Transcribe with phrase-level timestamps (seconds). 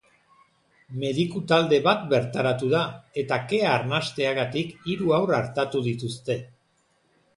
[1.01, 2.81] Mediku talde bat bertaratu da,
[3.25, 6.41] eta kea arnasteagatik hiru haur artatu dituzte.